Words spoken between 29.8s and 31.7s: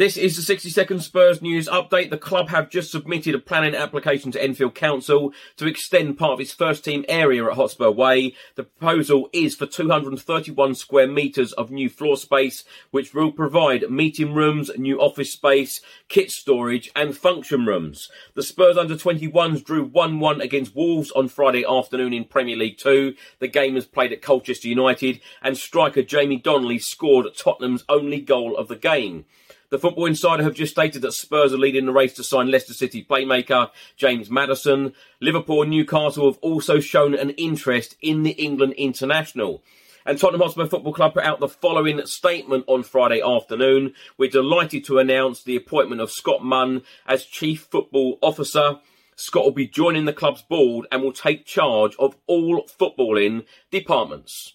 Football Insider have just stated that Spurs are